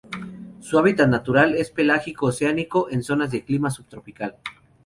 [0.61, 4.35] Su hábitat natural es pelágico oceánico, en zonas de clima subtropical.